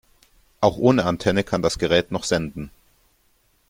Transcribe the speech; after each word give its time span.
Auch 0.61 0.77
ohne 0.77 1.05
Antenne 1.05 1.43
kann 1.43 1.61
das 1.61 1.77
Gerät 1.77 2.11
noch 2.11 2.23
senden. 2.23 2.71